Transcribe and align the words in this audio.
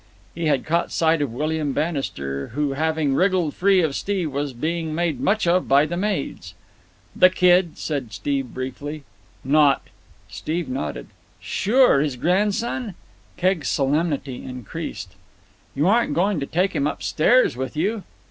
He 0.33 0.47
had 0.47 0.65
caught 0.65 0.91
sight 0.91 1.21
of 1.21 1.31
William 1.31 1.73
Bannister, 1.73 2.47
who 2.55 2.71
having 2.73 3.13
wriggled 3.13 3.53
free 3.53 3.81
of 3.83 3.95
Steve, 3.95 4.31
was 4.31 4.51
being 4.51 4.95
made 4.95 5.19
much 5.19 5.45
of 5.45 5.67
by 5.67 5.85
the 5.85 5.95
maids. 5.95 6.55
"The 7.15 7.29
kid," 7.29 7.77
said 7.77 8.11
Steve 8.11 8.47
briefly. 8.51 9.03
"Not——" 9.43 9.83
Steve 10.27 10.67
nodded. 10.69 11.09
"Sure. 11.39 11.99
His 11.99 12.15
grandson." 12.15 12.95
Keggs' 13.37 13.69
solemnity 13.69 14.43
increased. 14.43 15.13
"You 15.75 15.87
aren't 15.87 16.15
going 16.15 16.39
to 16.39 16.47
take 16.47 16.73
him 16.75 16.87
upstairs 16.87 17.55
with 17.55 17.77
you?" 17.77 18.01